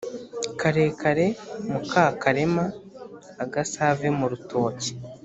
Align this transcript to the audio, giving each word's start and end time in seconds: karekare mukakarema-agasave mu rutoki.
karekare 0.59 1.25
mukakarema-agasave 1.71 4.07
mu 4.17 4.25
rutoki. 4.31 4.89